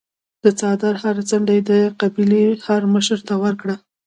د 0.43 0.45
څادر 0.59 0.93
هره 1.03 1.23
څنډه 1.29 1.53
یې 1.57 1.63
د 1.71 1.71
قبیلې 1.99 2.43
هرمشر 2.65 3.19
ته 3.27 3.33
ورکړه. 3.43 3.75